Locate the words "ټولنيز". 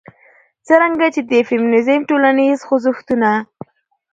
2.09-2.59